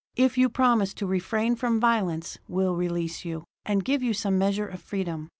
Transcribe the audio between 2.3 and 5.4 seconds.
we'll release you, and give you some measure of freedom.